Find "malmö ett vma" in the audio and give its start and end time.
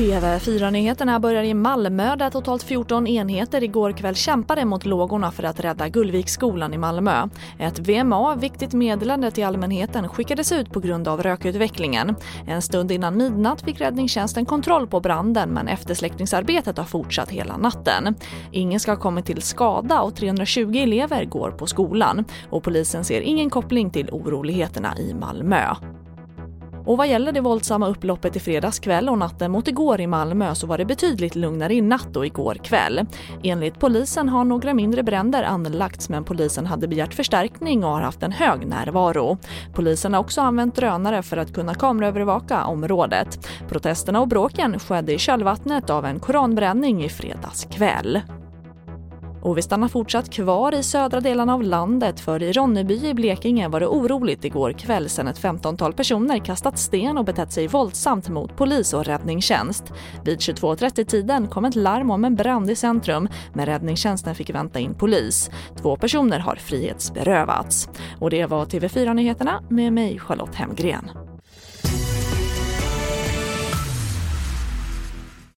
6.78-8.34